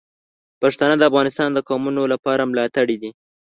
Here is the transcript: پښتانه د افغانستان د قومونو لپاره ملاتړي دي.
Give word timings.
پښتانه 0.61 0.95
د 0.97 1.03
افغانستان 1.09 1.49
د 1.53 1.59
قومونو 1.69 2.01
لپاره 2.13 2.49
ملاتړي 2.51 2.95
دي. 3.01 3.11